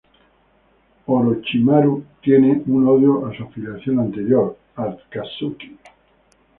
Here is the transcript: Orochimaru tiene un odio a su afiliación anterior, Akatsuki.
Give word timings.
Orochimaru 1.05 2.03
tiene 2.23 2.63
un 2.65 2.87
odio 2.87 3.27
a 3.27 3.37
su 3.37 3.43
afiliación 3.43 3.99
anterior, 3.99 4.57
Akatsuki. 4.75 5.77